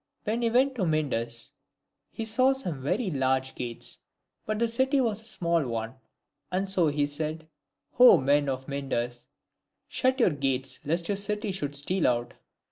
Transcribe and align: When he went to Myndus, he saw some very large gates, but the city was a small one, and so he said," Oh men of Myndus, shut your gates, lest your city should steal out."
When 0.23 0.41
he 0.41 0.49
went 0.49 0.73
to 0.77 0.81
Myndus, 0.83 1.51
he 2.11 2.25
saw 2.25 2.53
some 2.53 2.81
very 2.81 3.11
large 3.11 3.53
gates, 3.53 3.99
but 4.47 4.57
the 4.57 4.67
city 4.67 4.99
was 4.99 5.21
a 5.21 5.25
small 5.25 5.67
one, 5.67 5.93
and 6.51 6.67
so 6.67 6.87
he 6.87 7.05
said," 7.05 7.47
Oh 7.99 8.17
men 8.17 8.49
of 8.49 8.67
Myndus, 8.67 9.27
shut 9.87 10.19
your 10.19 10.31
gates, 10.31 10.79
lest 10.83 11.07
your 11.07 11.17
city 11.17 11.51
should 11.51 11.75
steal 11.75 12.07
out." 12.07 12.33